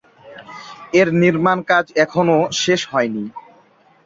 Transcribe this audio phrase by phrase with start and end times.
[0.93, 3.23] এর নির্মাণ কাজ এখনো শেষ হয়নি।